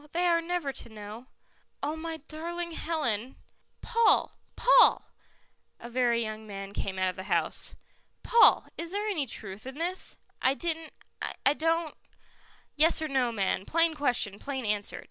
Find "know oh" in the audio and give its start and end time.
0.89-1.95